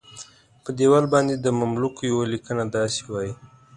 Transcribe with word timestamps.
په 0.63 0.69
دیوال 0.77 1.05
باندې 1.13 1.35
د 1.37 1.47
مملوک 1.59 1.95
یوه 2.09 2.23
لیکنه 2.33 2.63
داسې 2.77 3.01
وایي. 3.11 3.33